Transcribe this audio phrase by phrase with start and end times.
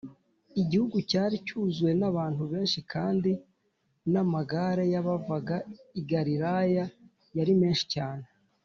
[0.61, 3.31] Igihugu cyari cyuzuwe n’abantu benshi kandi
[4.11, 5.55] n’amagare y’abavaga
[5.99, 6.85] i Galilaya
[7.37, 8.25] yari menshi cyane.